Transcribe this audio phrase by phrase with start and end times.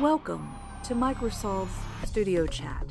[0.00, 0.54] Welcome
[0.84, 1.72] to Microsolved's
[2.04, 2.86] Studio Chat,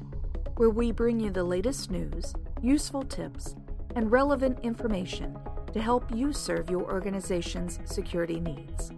[0.58, 3.56] where we bring you the latest news, useful tips,
[3.96, 5.38] and relevant information
[5.72, 8.92] to help you serve your organization's security needs.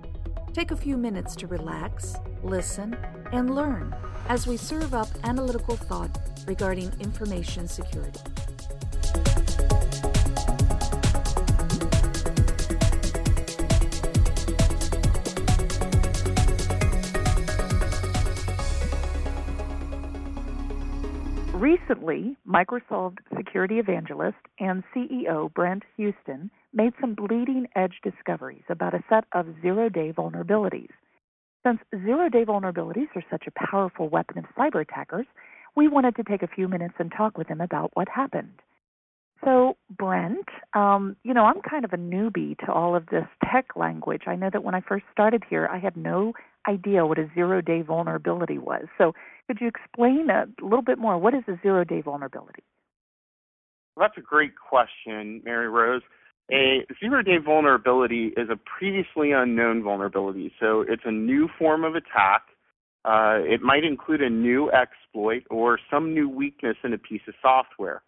[0.54, 2.98] Take a few minutes to relax, listen,
[3.32, 3.95] and learn
[4.28, 6.18] as we serve up analytical thought
[6.48, 8.21] regarding information security.
[21.89, 29.03] Recently, Microsolved security evangelist and CEO Brent Huston made some bleeding edge discoveries about a
[29.09, 30.91] set of zero day vulnerabilities.
[31.65, 35.25] Since zero day vulnerabilities are such a powerful weapon of cyber attackers,
[35.75, 38.62] we wanted to take a few minutes and talk with him about what happened.
[39.43, 43.67] So, Brent, um, you know, I'm kind of a newbie to all of this tech
[43.75, 44.23] language.
[44.27, 46.34] I know that when I first started here, I had no
[46.67, 48.85] idea what a zero day vulnerability was.
[48.98, 49.13] So,
[49.48, 51.18] could you explain a little bit more?
[51.18, 52.63] What is a zero day vulnerability?
[53.96, 56.01] Well, that's a great question, Mary Rose.
[56.51, 60.51] A zero day vulnerability is a previously unknown vulnerability.
[60.59, 62.41] So, it's a new form of attack.
[63.05, 67.34] Uh, it might include a new exploit or some new weakness in a piece of
[67.41, 68.01] software.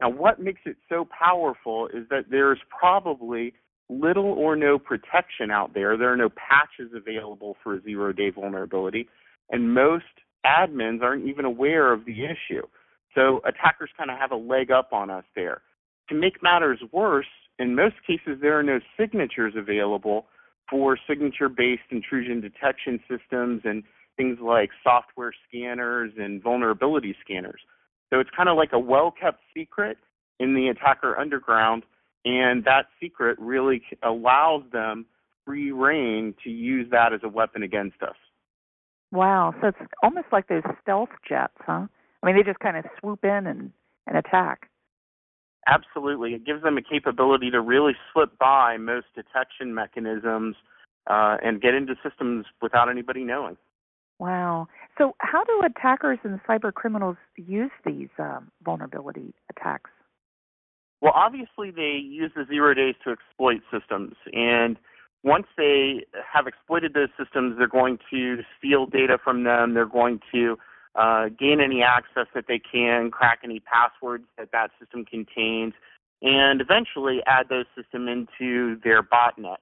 [0.00, 3.54] Now, what makes it so powerful is that there's probably
[3.88, 5.96] little or no protection out there.
[5.96, 9.08] There are no patches available for a zero day vulnerability,
[9.50, 10.04] and most
[10.44, 12.66] admins aren't even aware of the issue.
[13.14, 15.62] So attackers kind of have a leg up on us there.
[16.10, 17.26] To make matters worse,
[17.58, 20.26] in most cases, there are no signatures available
[20.68, 23.82] for signature based intrusion detection systems and
[24.16, 27.60] things like software scanners and vulnerability scanners.
[28.12, 29.98] So it's kind of like a well kept secret
[30.38, 31.84] in the attacker underground,
[32.24, 35.06] and that secret really allows them
[35.44, 38.16] free reign to use that as a weapon against us.
[39.12, 41.86] Wow, so it's almost like those stealth jets, huh?
[42.22, 43.70] I mean, they just kind of swoop in and,
[44.06, 44.68] and attack.
[45.68, 46.34] Absolutely.
[46.34, 50.56] It gives them a capability to really slip by most detection mechanisms
[51.08, 53.56] uh, and get into systems without anybody knowing.
[54.18, 54.68] Wow.
[54.98, 59.90] So, how do attackers and cyber criminals use these um, vulnerability attacks?
[61.02, 64.14] Well, obviously, they use the zero days to exploit systems.
[64.32, 64.78] And
[65.22, 69.74] once they have exploited those systems, they're going to steal data from them.
[69.74, 70.56] They're going to
[70.94, 75.74] uh, gain any access that they can, crack any passwords that that system contains,
[76.22, 79.58] and eventually add those systems into their botnets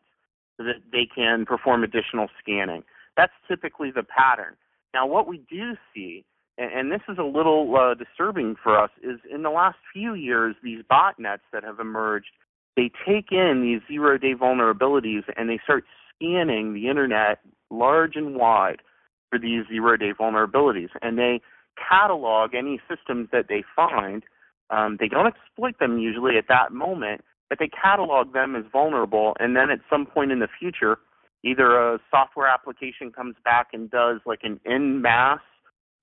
[0.57, 2.85] so that they can perform additional scanning.
[3.17, 4.57] That's typically the pattern.
[4.93, 6.25] Now, what we do see,
[6.57, 10.55] and, this is a little uh, disturbing for us, is in the last few years,
[10.63, 12.31] these botnets that have emerged,
[12.77, 18.37] they take in these zero day vulnerabilities and they start scanning the internet large and
[18.37, 18.83] wide
[19.31, 20.91] for these zero day vulnerabilities.
[21.03, 21.41] And they
[21.77, 24.23] catalog any systems that they find.
[24.71, 29.37] Um, they don't exploit them usually at that moment, but they catalog them as vulnerable.
[29.41, 30.99] And then at some point in the future,
[31.45, 35.41] either a software application comes back and does like an in mass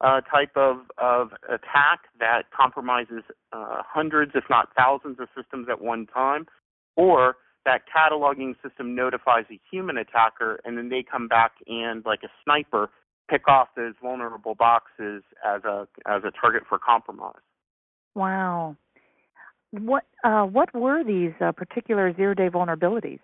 [0.01, 5.81] uh, type of, of attack that compromises uh, hundreds, if not thousands, of systems at
[5.81, 6.45] one time,
[6.95, 7.35] or
[7.65, 12.29] that cataloging system notifies a human attacker and then they come back and, like a
[12.43, 12.89] sniper,
[13.29, 17.35] pick off those vulnerable boxes as a as a target for compromise.
[18.15, 18.75] Wow.
[19.71, 23.19] What uh, what were these uh, particular zero day vulnerabilities?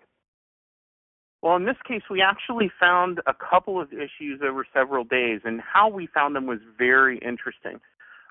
[1.42, 5.60] Well, in this case, we actually found a couple of issues over several days, and
[5.60, 7.80] how we found them was very interesting.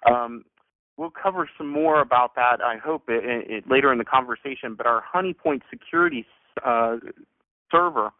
[0.09, 0.43] Um,
[0.97, 4.75] we'll cover some more about that, I hope, it, it, later in the conversation.
[4.75, 6.25] But our Honeypoint security
[6.65, 6.97] uh,
[7.71, 8.11] server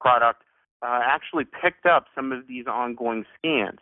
[0.00, 0.42] product
[0.82, 3.78] uh, actually picked up some of these ongoing scans.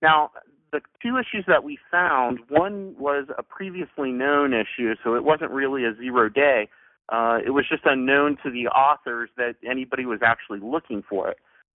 [0.00, 0.30] Now,
[0.72, 5.50] the two issues that we found one was a previously known issue, so it wasn't
[5.50, 6.68] really a zero day
[7.10, 11.38] uh, it was just unknown to the authors that anybody was actually looking for it.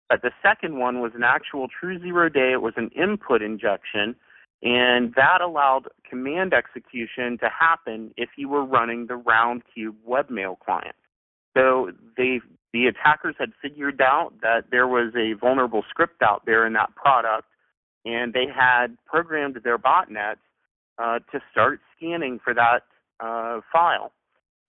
[0.10, 2.52] But the second one was an actual true zero day.
[2.52, 4.16] It was an input injection,
[4.62, 10.96] and that allowed command execution to happen if you were running the Roundcube webmail client.
[11.58, 16.68] So they, the attackers had figured out that there was a vulnerable script out there
[16.68, 17.48] in that product,
[18.04, 20.38] and they had programmed their botnets
[21.00, 22.84] uh, to start scanning for that
[23.20, 24.12] uh, file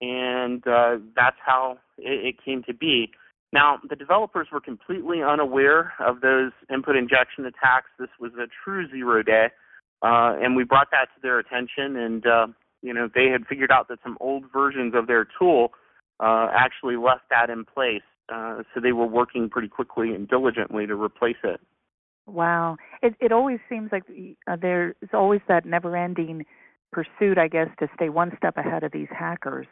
[0.01, 3.11] and uh, that's how it, it came to be.
[3.53, 7.89] Now, the developers were completely unaware of those input injection attacks.
[7.99, 9.47] This was a true zero day,
[10.03, 11.97] uh, and we brought that to their attention.
[11.97, 12.47] And uh,
[12.83, 15.73] you know, they had figured out that some old versions of their tool
[16.21, 18.03] uh, actually left that in place.
[18.33, 21.61] Uh, so they were working pretty quickly and diligently to replace it.
[22.27, 22.77] Wow.
[23.03, 24.03] It it always seems like
[24.49, 26.45] uh, there's always that never-ending
[26.93, 29.67] pursuit, I guess, to stay one step ahead of these hackers.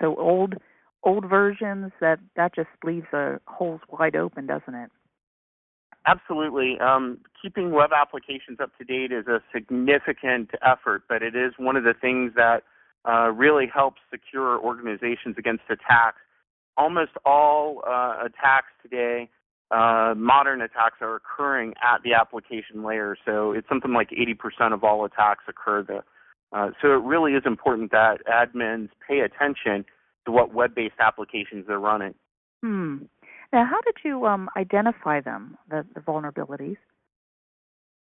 [0.00, 0.54] So old
[1.02, 4.90] old versions that that just leaves the holes wide open, doesn't it?
[6.06, 6.78] Absolutely.
[6.80, 11.76] Um, keeping web applications up to date is a significant effort, but it is one
[11.76, 12.62] of the things that
[13.08, 16.20] uh, really helps secure organizations against attacks.
[16.76, 19.28] Almost all uh, attacks today,
[19.70, 23.16] uh, modern attacks, are occurring at the application layer.
[23.26, 26.04] So it's something like 80% of all attacks occur there.
[26.52, 29.84] Uh, so it really is important that admins pay attention
[30.24, 32.14] to what web-based applications they're running.
[32.62, 33.04] Hmm.
[33.52, 36.76] Now, how did you um, identify them, the, the vulnerabilities?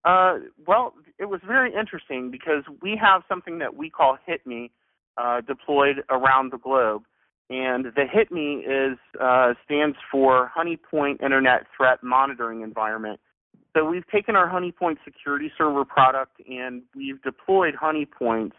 [0.04, 4.70] Uh, well, it was very interesting because we have something that we call HITME
[5.16, 7.02] uh, deployed around the globe,
[7.50, 13.20] and the HITME is uh, stands for Honeypoint Internet Threat Monitoring Environment.
[13.76, 18.52] So we've taken our Honeypoint security server product and we've deployed Honeypoints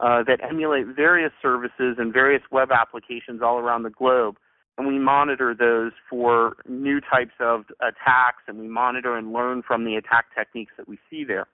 [0.00, 4.36] uh, that emulate various services and various web applications all around the globe
[4.76, 9.84] and we monitor those for new types of attacks, and we monitor and learn from
[9.84, 11.46] the attack techniques that we see there.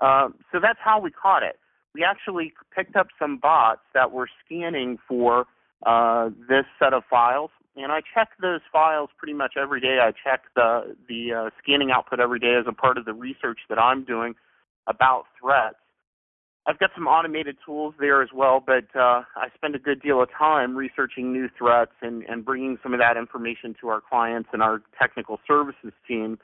[0.00, 1.58] Uh, so that's how we caught it.
[1.94, 5.44] We actually picked up some bots that were scanning for
[5.86, 9.98] uh, this set of files, and I check those files pretty much every day.
[10.00, 13.60] I check the the uh, scanning output every day as a part of the research
[13.68, 14.34] that I'm doing
[14.86, 15.76] about threats.
[16.64, 20.22] I've got some automated tools there as well, but uh, I spend a good deal
[20.22, 24.50] of time researching new threats and, and bringing some of that information to our clients
[24.52, 26.38] and our technical services team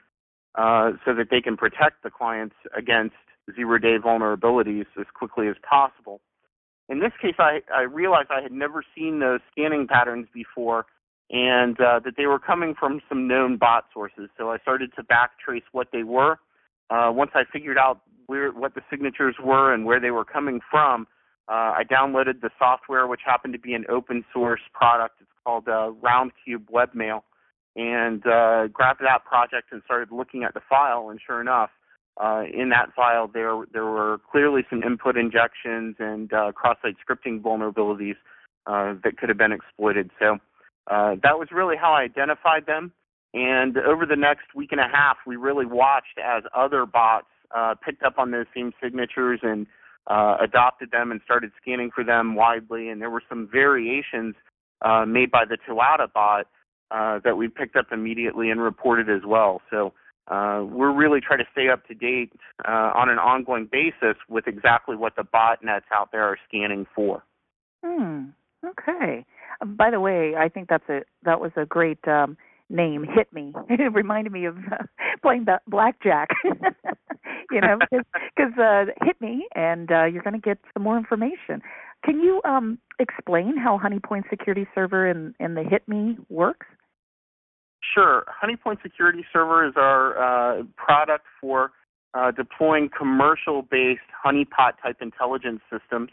[0.55, 3.15] uh, so that they can protect the clients against
[3.55, 6.19] zero-day vulnerabilities as quickly as possible.
[6.89, 10.85] In this case, I, I realized I had never seen those scanning patterns before
[11.29, 14.29] and uh, that they were coming from some known bot sources.
[14.37, 16.39] So I started to backtrace what they were.
[16.89, 20.59] Uh, once I figured out where what the signatures were and where they were coming
[20.69, 21.07] from.
[21.47, 25.15] Uh, I downloaded the software, which happened to be an open source product.
[25.19, 27.21] It's called uh, Roundcube Webmail,
[27.75, 31.09] and uh, grabbed that project and started looking at the file.
[31.09, 31.71] And sure enough,
[32.23, 37.41] uh, in that file there there were clearly some input injections and uh, cross-site scripting
[37.41, 38.15] vulnerabilities
[38.67, 40.11] uh, that could have been exploited.
[40.19, 40.37] So
[40.89, 42.91] uh, that was really how I identified them.
[43.33, 47.75] And over the next week and a half, we really watched as other bots uh,
[47.83, 49.67] picked up on those same signatures and
[50.07, 52.89] uh, adopted them and started scanning for them widely.
[52.89, 54.35] And there were some variations
[54.81, 56.47] uh, made by the Toata bot
[56.91, 59.61] uh, that we picked up immediately and reported as well.
[59.69, 59.93] So
[60.27, 62.31] uh, we're really trying to stay up to date
[62.67, 67.23] uh, on an ongoing basis with exactly what the botnets out there are scanning for.
[67.85, 68.25] Hmm.
[68.65, 69.25] Okay.
[69.65, 72.37] By the way, I think that's a that was a great um,
[72.69, 73.53] name hit me.
[73.69, 74.83] It reminded me of uh,
[75.21, 76.29] playing blackjack.
[77.51, 81.61] you know, because uh, hit me, and uh, you're going to get some more information.
[82.03, 86.67] Can you um, explain how Honeypoint Security Server and, and the Hit Me works?
[87.93, 88.25] Sure.
[88.43, 90.17] Honeypoint Security Server is our
[90.59, 91.71] uh, product for
[92.13, 96.09] uh, deploying commercial-based honeypot type intelligence systems.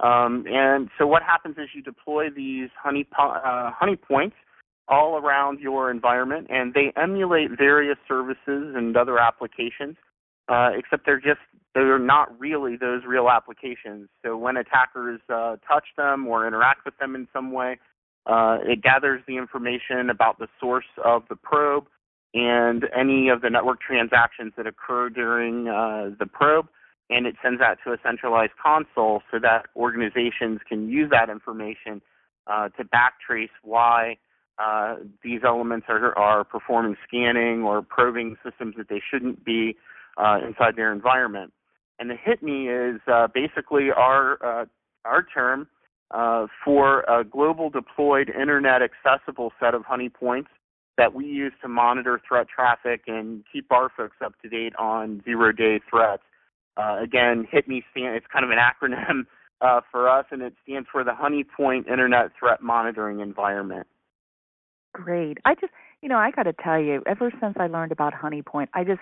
[0.00, 4.36] Um, and so what happens is you deploy these honey, uh, honey points
[4.88, 9.96] all around your environment, and they emulate various services and other applications,
[10.48, 11.40] uh, except they're just
[11.74, 14.08] they're not really those real applications.
[14.24, 17.78] So when attackers uh, touch them or interact with them in some way,
[18.26, 21.86] uh, it gathers the information about the source of the probe
[22.34, 26.68] and any of the network transactions that occur during uh, the probe,
[27.10, 32.02] and it sends that to a centralized console so that organizations can use that information
[32.46, 34.16] uh, to backtrace why
[34.58, 39.76] uh, these elements are, are performing scanning or probing systems that they shouldn't be
[40.16, 41.52] uh, inside their environment.
[41.98, 44.66] And the HITME is uh, basically our uh,
[45.04, 45.68] our term
[46.10, 50.50] uh, for a global deployed internet accessible set of honey points
[50.96, 55.22] that we use to monitor threat traffic and keep our folks up to date on
[55.24, 56.22] zero day threats.
[56.78, 59.26] Uh, again, HITME stand, it's kind of an acronym
[59.90, 63.86] for us, and it stands for the Honey Point Internet Threat Monitoring Environment
[64.92, 65.38] great.
[65.44, 68.68] I just, you know, I got to tell you, ever since I learned about Honeypoint,
[68.74, 69.00] I just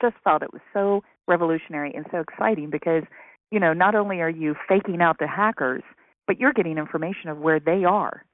[0.00, 3.02] just felt it was so revolutionary and so exciting because,
[3.50, 5.82] you know, not only are you faking out the hackers,
[6.26, 8.24] but you're getting information of where they are.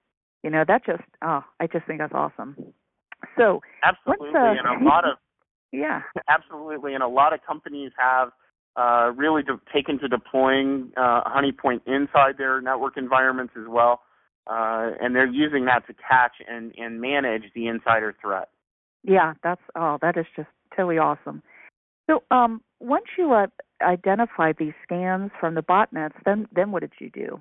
[0.44, 2.56] You know, that just oh, I just think that's awesome.
[3.36, 5.18] So absolutely, uh, and a lot of
[5.72, 8.30] yeah, absolutely, and a lot of companies have
[8.76, 14.02] uh, really de- taken to deploying uh, Honeypoint inside their network environments as well
[14.46, 18.48] uh, and they're using that to catch and, and manage the insider threat.
[19.02, 21.42] Yeah, that's oh, that is just totally awesome.
[22.08, 23.46] So, um, once you uh,
[23.82, 27.40] identified these scans from the botnets, then then what did you do?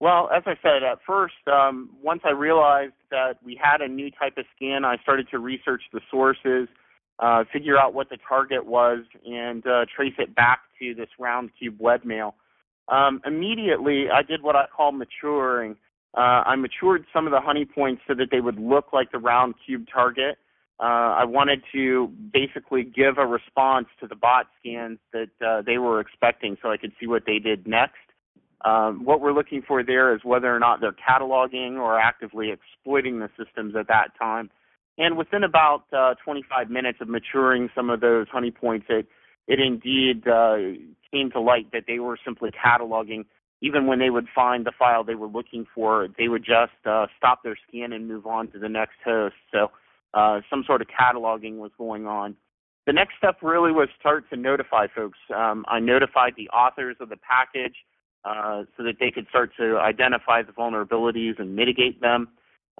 [0.00, 4.10] Well, as I said at first, um, once I realized that we had a new
[4.10, 6.68] type of scan, I started to research the sources,
[7.18, 11.78] uh, figure out what the target was, and uh, trace it back to this Roundcube
[11.80, 12.32] webmail.
[12.88, 15.76] Um, immediately, I did what I call maturing.
[16.16, 19.18] Uh, I matured some of the honey points so that they would look like the
[19.18, 20.38] Roundcube target.
[20.80, 25.78] Uh, I wanted to basically give a response to the bot scans that uh, they
[25.78, 27.94] were expecting so I could see what they did next.
[28.64, 33.20] Um, what we're looking for there is whether or not they're cataloging or actively exploiting
[33.20, 34.50] the systems at that time.
[34.98, 39.06] And within about uh, 25 minutes of maturing some of those honey points, it,
[39.48, 40.56] it indeed uh,
[41.12, 43.24] came to light that they were simply cataloging.
[43.60, 47.06] Even when they would find the file they were looking for, they would just uh,
[47.16, 49.34] stop their scan and move on to the next host.
[49.52, 49.70] So
[50.12, 52.36] uh, some sort of cataloging was going on.
[52.86, 55.18] The next step really was start to notify folks.
[55.34, 57.76] Um, I notified the authors of the package
[58.24, 62.28] uh, so that they could start to identify the vulnerabilities and mitigate them.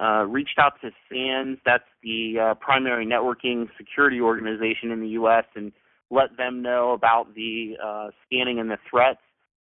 [0.00, 5.44] Uh, reached out to SANS, that's the uh, primary networking security organization in the U.S.,
[5.54, 5.72] and
[6.10, 9.20] let them know about the uh, scanning and the threats.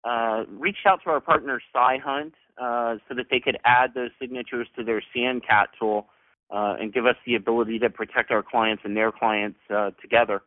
[0.04, 4.68] Uh, reached out to our partner Syhunt uh, so that they could add those signatures
[4.78, 6.08] to their SandCat tool
[6.52, 9.60] and give us the ability to protect our clients and their clients
[10.02, 10.42] together.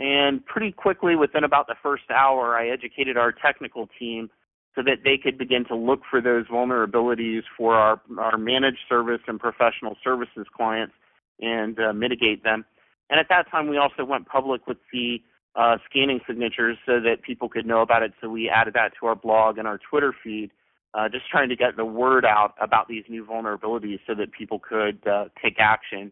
[0.00, 4.30] And pretty quickly, within about the first hour, I educated our technical team
[4.74, 9.20] so that they could begin to look for those vulnerabilities for our, our managed service
[9.26, 10.94] and professional services clients
[11.40, 12.64] and uh, mitigate them.
[13.10, 15.18] And at that time, we also went public with the
[15.54, 18.12] uh, scanning signatures so that people could know about it.
[18.20, 20.50] So we added that to our blog and our Twitter feed,
[20.94, 24.58] uh, just trying to get the word out about these new vulnerabilities so that people
[24.58, 26.10] could uh, take action.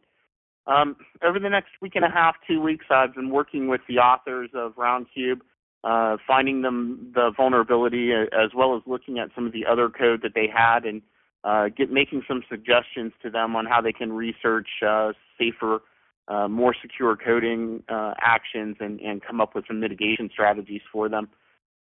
[0.69, 3.99] Um, over the next week and a half, two weeks, I've been working with the
[3.99, 5.41] authors of Roundcube
[5.85, 10.21] uh, finding them the vulnerability as well as looking at some of the other code
[10.23, 11.03] that they had and
[11.45, 15.81] uh, get making some suggestions to them on how they can research uh, safer,
[16.29, 21.09] uh, more secure coding uh, actions and, and come up with some mitigation strategies for
[21.09, 21.29] them.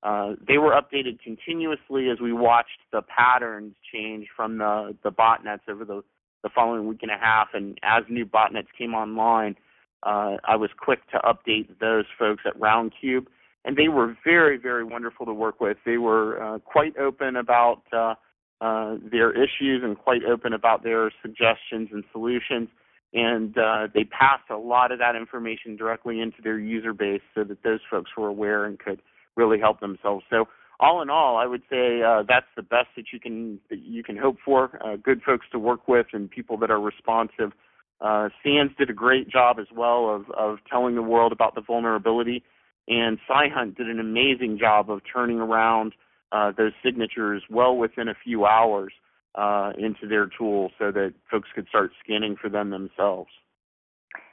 [0.02, 5.61] Uh, they were updated continuously as we watched the patterns change from the, the botnets
[5.68, 6.02] over the,
[6.42, 7.49] the following week and a half.
[7.54, 9.54] And as new botnets came online,
[10.02, 13.26] uh, I was quick to update those folks at Roundcube
[13.64, 15.76] and they were very, very wonderful to work with.
[15.85, 18.14] They were uh, quite open about uh,
[18.61, 22.69] uh, their issues and quite open about their suggestions and solutions.
[23.14, 27.45] And uh, they passed a lot of that information directly into their user base so
[27.45, 29.00] that those folks were aware and could
[29.37, 30.25] really help themselves.
[30.31, 30.47] So
[30.81, 34.02] all in all, I would say uh, that's the best that you can that you
[34.02, 34.81] can hope for.
[34.85, 37.52] Uh, good folks to work with and people that are responsive.
[38.00, 41.61] Uh, SANS did a great job as well of of telling the world about the
[41.61, 42.42] vulnerability
[42.89, 45.95] and Syhunt did an amazing job of turning around
[46.33, 48.93] uh, those signatures well within a few hours
[49.35, 53.31] uh, into their tool so that folks could start scanning for them themselves.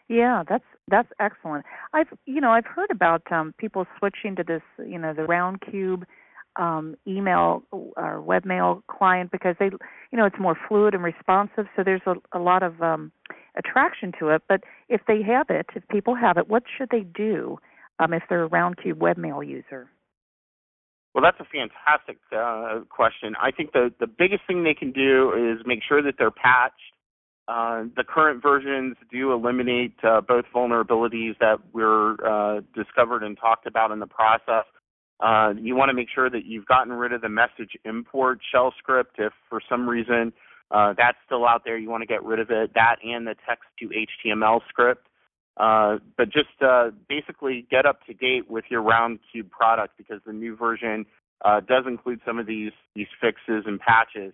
[0.07, 1.65] Yeah, that's that's excellent.
[1.93, 6.03] I've you know I've heard about um, people switching to this you know the Roundcube
[6.55, 9.65] um, email or webmail client because they
[10.11, 11.67] you know it's more fluid and responsive.
[11.75, 13.11] So there's a, a lot of um,
[13.55, 14.41] attraction to it.
[14.49, 17.59] But if they have it, if people have it, what should they do
[17.99, 19.89] um, if they're a Roundcube webmail user?
[21.13, 23.35] Well, that's a fantastic uh, question.
[23.41, 26.75] I think the the biggest thing they can do is make sure that they're patched.
[27.47, 33.65] Uh, the current versions do eliminate uh, both vulnerabilities that were uh, discovered and talked
[33.65, 34.65] about in the process.
[35.19, 38.71] Uh, you want to make sure that you've gotten rid of the message import shell
[38.77, 39.15] script.
[39.17, 40.31] If for some reason
[40.69, 42.71] uh, that's still out there, you want to get rid of it.
[42.75, 45.08] That and the text to HTML script.
[45.57, 50.31] Uh, but just uh, basically get up to date with your Roundcube product because the
[50.31, 51.05] new version
[51.43, 54.33] uh, does include some of these these fixes and patches.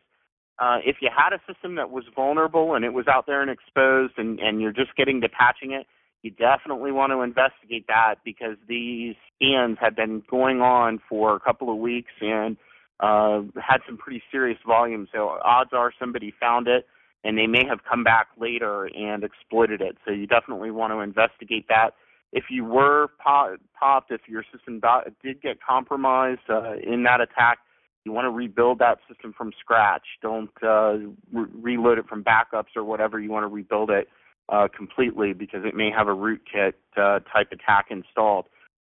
[0.59, 3.51] Uh, if you had a system that was vulnerable and it was out there and
[3.51, 5.85] exposed, and, and you're just getting to patching it,
[6.21, 11.39] you definitely want to investigate that because these scans had been going on for a
[11.39, 12.55] couple of weeks and
[12.99, 15.07] uh, had some pretty serious volume.
[15.13, 16.87] So odds are somebody found it
[17.25, 19.97] and they may have come back later and exploited it.
[20.05, 21.91] So you definitely want to investigate that.
[22.31, 24.81] If you were popped, if your system
[25.23, 27.59] did get compromised uh, in that attack,
[28.03, 30.03] you want to rebuild that system from scratch.
[30.21, 30.97] Don't uh,
[31.33, 33.19] re- reload it from backups or whatever.
[33.19, 34.07] You want to rebuild it
[34.49, 38.45] uh, completely because it may have a rootkit uh, type attack installed.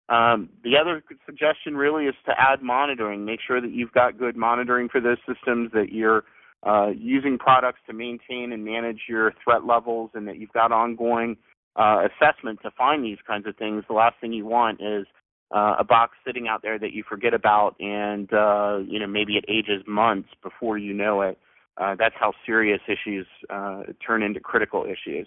[0.08, 3.24] Um, the other suggestion really is to add monitoring.
[3.24, 6.24] Make sure that you've got good monitoring for those systems, that you're
[6.62, 11.36] uh, using products to maintain and manage your threat levels, and that you've got ongoing
[11.76, 15.06] uh, assessment to find these kinds of things, the last thing you want is
[15.54, 19.36] uh, a box sitting out there that you forget about, and uh, you know maybe
[19.36, 21.38] it ages months before you know it.
[21.76, 25.26] Uh, that's how serious issues uh, turn into critical issues.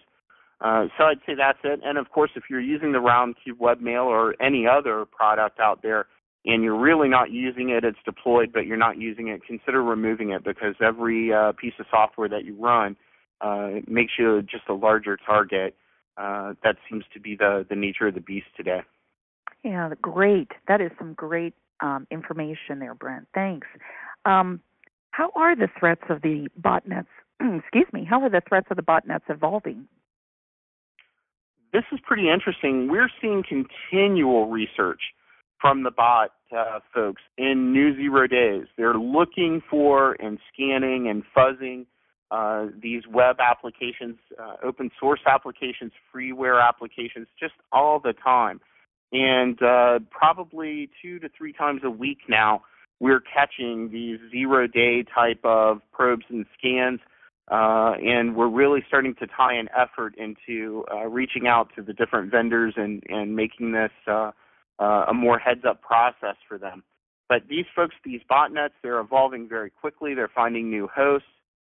[0.62, 1.82] Uh, so I'd say that's it.
[1.84, 6.06] And of course, if you're using the Roundcube webmail or any other product out there,
[6.46, 10.32] and you're really not using it, it's deployed, but you're not using it, consider removing
[10.32, 12.96] it because every uh, piece of software that you run
[13.42, 15.76] uh, makes you just a larger target.
[16.18, 18.82] Uh, that seems to be the, the nature of the beast today.
[19.64, 20.52] Yeah, great.
[20.68, 23.28] That is some great um, information there, Brent.
[23.34, 23.68] Thanks.
[24.26, 24.60] Um,
[25.12, 27.08] how are the threats of the botnets?
[27.40, 28.06] excuse me.
[28.08, 29.88] How are the threats of the botnets evolving?
[31.72, 32.90] This is pretty interesting.
[32.92, 35.02] We're seeing continual research
[35.64, 38.66] from the bot uh, folks in new zero days.
[38.78, 41.86] They're looking for and scanning and fuzzing
[42.32, 48.60] uh, these web applications, uh, open source applications, freeware applications, just all the time.
[49.14, 52.64] And uh, probably two to three times a week now,
[53.00, 57.00] we're catching these zero day type of probes and scans.
[57.50, 61.94] Uh, and we're really starting to tie an effort into uh, reaching out to the
[61.94, 63.92] different vendors and, and making this
[64.80, 66.84] uh, a more heads up process for them.
[67.30, 70.14] But these folks, these botnets, they're evolving very quickly.
[70.14, 71.28] They're finding new hosts.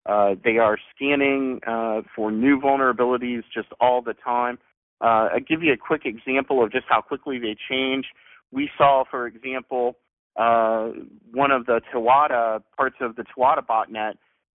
[0.05, 4.57] Uh, they are scanning uh, for new vulnerabilities just all the time.
[5.01, 8.05] Uh, I'll give you a quick example of just how quickly they change.
[8.51, 9.97] We saw, for example,
[10.37, 10.91] uh,
[11.33, 14.13] one of the Toata parts of the Toata botnet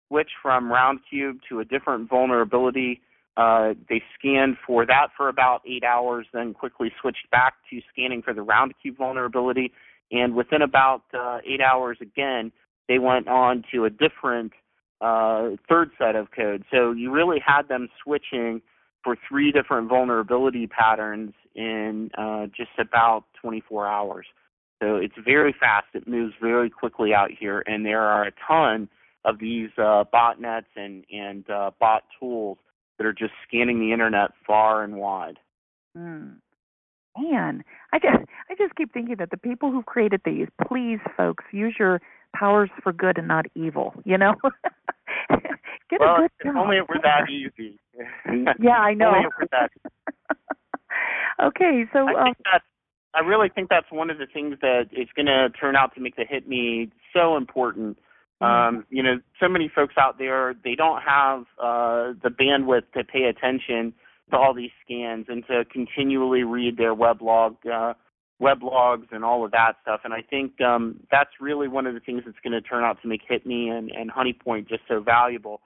[0.07, 3.01] switch from Roundcube to a different vulnerability.
[3.39, 8.21] Uh, they scanned for that for about eight hours, then quickly switched back to scanning
[8.21, 9.71] for the Roundcube vulnerability.
[10.11, 12.51] And within about uh, eight hours again,
[12.89, 14.51] they went on to a different
[14.99, 16.65] uh, third set of code.
[16.69, 18.61] So you really had them switching
[19.05, 24.25] for three different vulnerability patterns in uh, just about 24 hours.
[24.83, 25.87] So it's very fast.
[25.93, 28.89] It moves very quickly out here, and there are a ton
[29.23, 32.57] of these uh, botnets and and uh, bot tools
[32.99, 35.39] that are just scanning the internet far and wide.
[35.97, 36.35] Mm.
[37.17, 41.43] Man, I just I just keep thinking that the people who created these, please, folks,
[41.51, 41.99] use your
[42.35, 43.95] powers for good and not evil.
[44.05, 44.35] You know,
[45.89, 46.55] get well, a good if job.
[46.57, 47.79] only it were that easy.
[48.61, 49.07] yeah, I know.
[49.07, 49.71] only it were that.
[51.43, 52.65] okay, so I um, think that's
[53.15, 56.01] I really think that's one of the things that is going to turn out to
[56.01, 57.97] make the hit me so important.
[58.41, 58.77] Mm-hmm.
[58.77, 63.03] Um, you know, so many folks out there they don't have uh, the bandwidth to
[63.03, 63.93] pay attention
[64.31, 67.93] to all these scans and to continually read their weblog, uh,
[68.41, 70.01] weblogs, and all of that stuff.
[70.03, 73.01] And I think um, that's really one of the things that's going to turn out
[73.01, 75.61] to make HitMe and, and Honeypoint just so valuable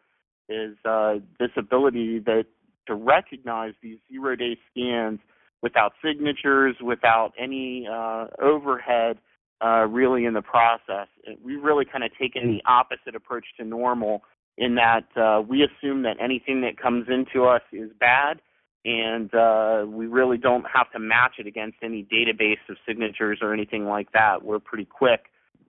[0.49, 2.45] is uh, this ability that
[2.88, 5.19] to recognize these zero-day scans
[5.62, 9.17] without signatures, without any uh, overhead,
[9.63, 11.08] uh, really in the process.
[11.43, 14.23] We've really kind of taken the opposite approach to normal
[14.58, 18.41] in that uh, we assume that anything that comes into us is bad,
[18.86, 23.54] and uh, we really don't have to match it against any database of signatures or
[23.54, 24.43] anything like that.
[24.43, 25.21] We're pretty quick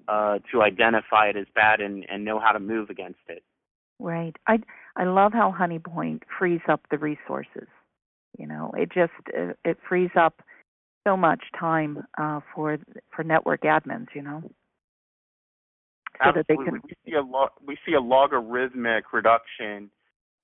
[0.09, 3.43] uh, to identify it as bad and, and know how to move against it.
[3.99, 4.37] Right.
[4.47, 4.59] I
[4.97, 7.69] I love how Honeypoint frees up the resources.
[8.37, 10.43] You know, it just it, it frees up
[11.05, 12.79] so much time uh, for
[13.15, 14.09] for network admins.
[14.15, 14.51] You know, so
[16.21, 16.41] Absolutely.
[16.41, 16.81] that they can.
[16.85, 19.91] We see a lo- we see a logarithmic reduction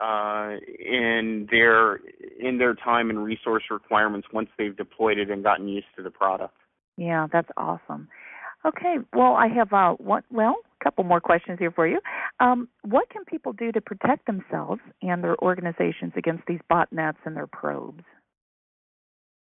[0.00, 2.00] uh, in their
[2.38, 6.10] in their time and resource requirements once they've deployed it and gotten used to the
[6.10, 6.54] product.
[6.96, 8.08] Yeah, that's awesome.
[8.64, 10.22] Okay, well, I have uh, one.
[10.30, 11.98] Well, a couple more questions here for you.
[12.40, 17.36] Um, what can people do to protect themselves and their organizations against these botnets and
[17.36, 18.02] their probes?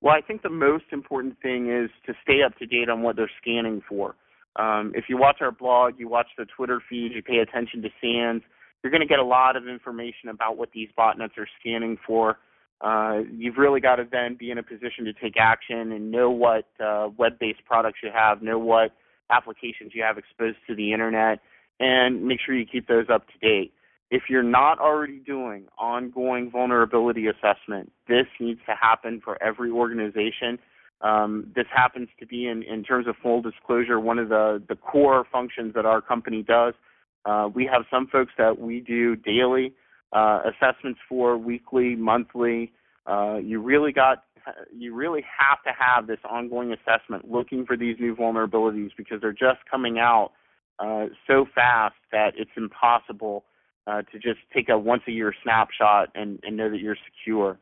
[0.01, 3.17] Well, I think the most important thing is to stay up to date on what
[3.17, 4.15] they're scanning for.
[4.57, 7.89] Um, if you watch our blog, you watch the Twitter feed, you pay attention to
[8.01, 8.43] SANS,
[8.83, 12.39] you're going to get a lot of information about what these botnets are scanning for.
[12.81, 16.31] Uh, you've really got to then be in a position to take action and know
[16.31, 18.93] what uh, web-based products you have, know what
[19.31, 21.41] applications you have exposed to the internet,
[21.81, 23.73] and make sure you keep those up to date.
[24.11, 30.59] If you're not already doing ongoing vulnerability assessment, this needs to happen for every organization.
[31.01, 34.77] Um, this happens to be, in, in terms of full disclosure, one of the, the
[34.77, 36.75] core functions that our company does.
[37.25, 39.75] Uh, we have some folks that we do daily
[40.13, 42.73] uh, assessments for, weekly, monthly.
[43.07, 44.25] Uh, you really got
[44.75, 49.33] you really have to have this ongoing assessment looking for these new vulnerabilities because they're
[49.33, 50.31] just coming out
[50.79, 53.45] uh, so fast that it's impossible
[53.89, 57.59] uh, to just take a once a year snapshot and, and know that you're secure.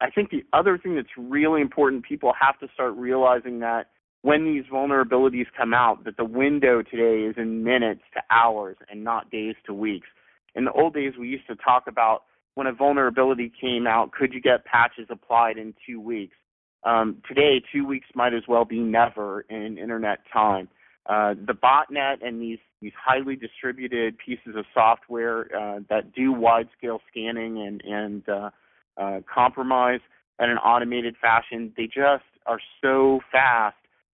[0.00, 3.90] I think the other thing that's really important, people have to start realizing that
[4.22, 9.04] when these vulnerabilities come out, that the window today is in minutes to hours and
[9.04, 10.08] not days to weeks.
[10.54, 14.32] In the old days, we used to talk about when a vulnerability came out, could
[14.32, 16.36] you get patches applied in two weeks?
[16.84, 20.68] Um, today, two weeks might as well be never in internet time.
[21.06, 26.68] Uh, the botnet and these these highly distributed pieces of software uh, that do wide
[26.76, 28.50] scale scanning and and uh,
[28.96, 30.00] uh, compromise
[30.40, 33.76] in an automated fashion, they just are so fast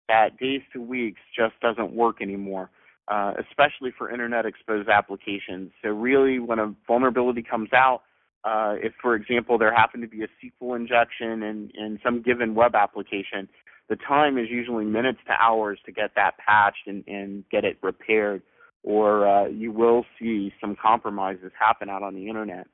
[0.08, 2.69] that days to weeks just doesn't work anymore,
[3.08, 5.71] uh, especially for internet exposed applications.
[5.84, 8.04] So really, when a vulnerability comes out,
[8.43, 12.54] uh, if, for example, there happened to be a SQL injection in, in some given
[12.54, 13.50] web application,
[13.89, 17.78] the time is usually minutes to hours to get that patched and, and get it
[17.82, 18.41] repaired,
[18.84, 22.67] or uh, you will see some compromises happen out on the internet.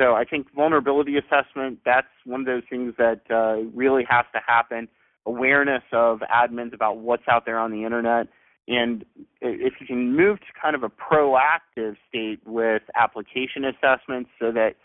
[0.00, 4.40] So I think vulnerability assessment, that's one of those things that uh, really has to
[4.46, 4.88] happen.
[5.26, 8.28] Awareness of admins about what's out there on the internet.
[8.66, 9.04] And
[9.42, 14.76] if you can move to kind of a proactive state with application assessments so that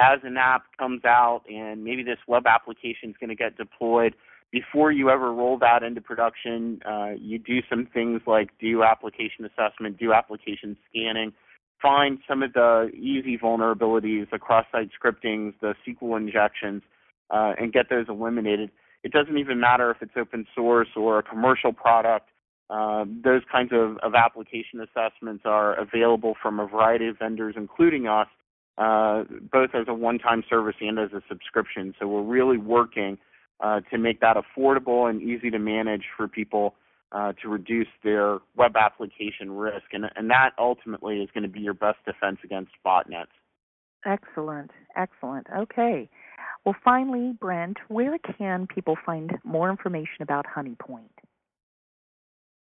[0.00, 4.14] as an app comes out and maybe this web application is going to get deployed,
[4.54, 9.44] before you ever roll that into production, uh, you do some things like do application
[9.44, 11.32] assessment, do application scanning,
[11.82, 16.82] find some of the easy vulnerabilities, the cross-site scriptings, the SQL injections,
[17.30, 18.70] uh, and get those eliminated.
[19.02, 22.28] It doesn't even matter if it's open source or a commercial product.
[22.70, 28.06] Uh, those kinds of, of application assessments are available from a variety of vendors, including
[28.06, 28.28] us,
[28.78, 31.92] uh, both as a one-time service and as a subscription.
[31.98, 33.18] So we're really working
[33.60, 36.74] uh, to make that affordable and easy to manage for people
[37.12, 41.60] uh, to reduce their web application risk, and, and that ultimately is going to be
[41.60, 43.26] your best defense against botnets.
[44.04, 45.46] Excellent, excellent.
[45.56, 46.10] Okay.
[46.64, 51.10] Well, finally, Brent, where can people find more information about Honeypoint?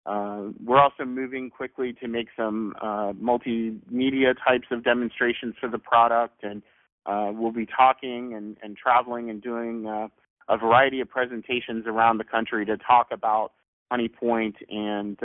[0.06, 5.78] Uh, we're also moving quickly to make some uh, multimedia types of demonstrations for the
[5.78, 6.62] product, and
[7.04, 10.08] uh, we'll be talking and, and traveling and doing uh,
[10.48, 13.52] a variety of presentations around the country to talk about
[13.92, 15.18] Honeypoint and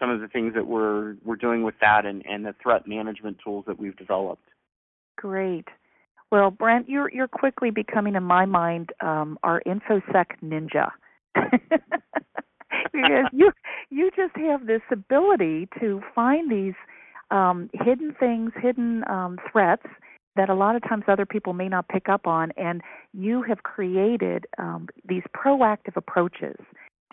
[0.00, 3.38] some of the things that we're we're doing with that and, and the threat management
[3.44, 4.48] tools that we've developed.
[5.16, 5.68] Great.
[6.34, 10.90] Well, Brent, you're you're quickly becoming, in my mind, um, our infosec ninja.
[12.92, 13.52] because you
[13.88, 16.74] you just have this ability to find these
[17.30, 19.86] um, hidden things, hidden um, threats
[20.34, 22.80] that a lot of times other people may not pick up on, and
[23.12, 26.56] you have created um, these proactive approaches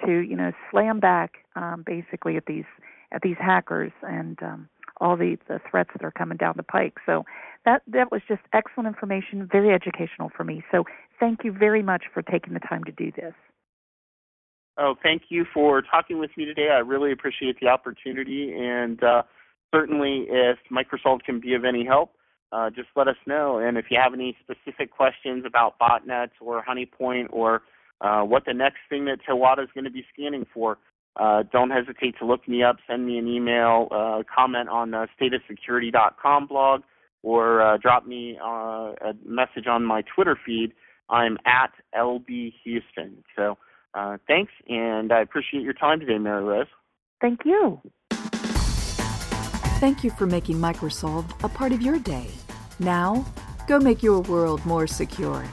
[0.03, 2.65] to you know slam back um, basically at these
[3.11, 4.67] at these hackers and um,
[5.01, 6.97] all the, the threats that are coming down the pike.
[7.05, 7.23] So
[7.65, 10.63] that that was just excellent information, very educational for me.
[10.71, 10.85] So
[11.19, 13.33] thank you very much for taking the time to do this.
[14.77, 16.69] Oh, thank you for talking with me today.
[16.71, 19.23] I really appreciate the opportunity, and uh,
[19.73, 22.13] certainly, if Microsolved can be of any help,
[22.53, 23.57] uh, just let us know.
[23.57, 27.63] And if you have any specific questions about botnets or Honeypoint or
[27.99, 30.77] uh, what the next thing that Toata is going to be scanning for,
[31.17, 35.07] uh, don't hesitate to look me up, send me an email, uh, comment on the
[35.19, 36.81] stateofsecurity.com blog,
[37.23, 40.73] or uh, drop me uh, a message on my Twitter feed.
[41.09, 43.23] I'm at LB Huston.
[43.35, 43.57] So
[43.93, 46.67] uh, thanks, and I appreciate your time today, Mary Rose.
[47.19, 47.81] Thank you.
[49.79, 52.27] Thank you for making Microsolved a part of your day.
[52.79, 53.25] Now,
[53.67, 55.43] go make your world more secure.